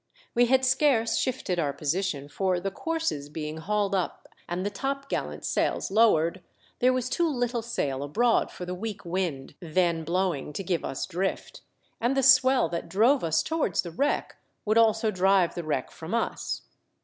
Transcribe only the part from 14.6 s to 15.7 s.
would also drive the